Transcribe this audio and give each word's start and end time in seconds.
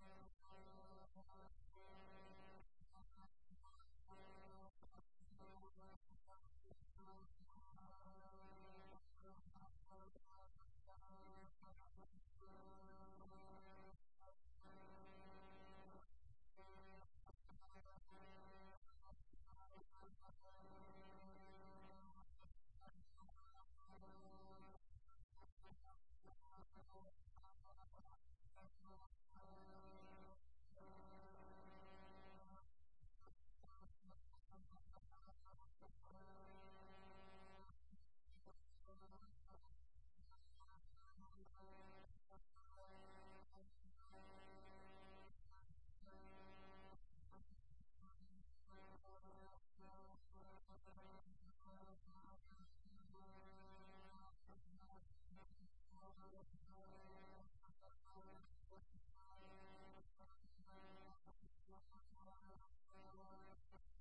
around 0.00 0.41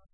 Thank 0.00 0.08